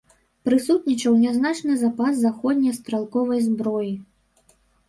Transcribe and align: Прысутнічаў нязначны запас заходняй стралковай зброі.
Прысутнічаў 0.47 1.13
нязначны 1.25 1.75
запас 1.83 2.13
заходняй 2.23 2.73
стралковай 2.81 3.39
зброі. 3.49 3.93